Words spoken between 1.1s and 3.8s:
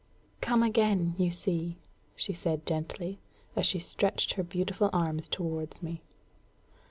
you see!" she said gently, as she